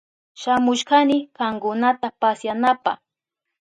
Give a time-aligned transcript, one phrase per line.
[0.41, 2.91] Shamushkani kankunata pasyanapa.